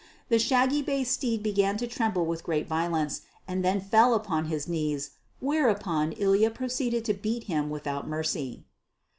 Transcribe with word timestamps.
The 0.29 0.39
shaggy 0.39 0.81
bay 0.81 1.03
steed 1.03 1.43
began 1.43 1.77
to 1.77 1.85
tremble 1.85 2.25
with 2.25 2.43
great 2.43 2.67
violence, 2.67 3.21
and 3.47 3.63
then 3.63 3.79
fell 3.79 4.15
upon 4.15 4.45
his 4.45 4.67
knees, 4.67 5.11
whereupon 5.39 6.13
Ilya 6.13 6.49
proceeded 6.49 7.05
to 7.05 7.13
beat 7.13 7.43
him 7.43 7.69
without 7.69 8.07
mercy. 8.07 8.65